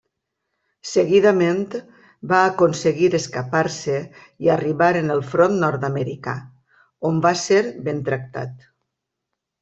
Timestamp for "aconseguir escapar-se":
2.45-3.97